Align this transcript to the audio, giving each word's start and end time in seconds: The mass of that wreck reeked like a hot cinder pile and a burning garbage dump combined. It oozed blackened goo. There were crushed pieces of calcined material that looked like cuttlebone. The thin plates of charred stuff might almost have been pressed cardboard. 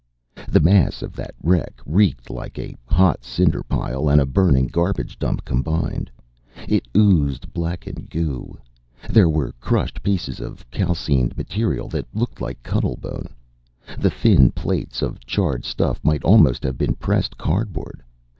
The 0.47 0.59
mass 0.59 1.03
of 1.03 1.15
that 1.17 1.35
wreck 1.43 1.79
reeked 1.85 2.31
like 2.31 2.57
a 2.57 2.75
hot 2.87 3.23
cinder 3.23 3.61
pile 3.61 4.09
and 4.09 4.19
a 4.19 4.25
burning 4.25 4.65
garbage 4.65 5.19
dump 5.19 5.45
combined. 5.45 6.09
It 6.67 6.87
oozed 6.97 7.53
blackened 7.53 8.09
goo. 8.09 8.57
There 9.11 9.29
were 9.29 9.53
crushed 9.59 10.01
pieces 10.01 10.39
of 10.39 10.67
calcined 10.71 11.37
material 11.37 11.87
that 11.89 12.07
looked 12.15 12.41
like 12.41 12.63
cuttlebone. 12.63 13.27
The 13.99 14.09
thin 14.09 14.49
plates 14.53 15.03
of 15.03 15.23
charred 15.23 15.65
stuff 15.65 16.03
might 16.03 16.23
almost 16.23 16.63
have 16.63 16.79
been 16.79 16.95
pressed 16.95 17.37
cardboard. 17.37 18.01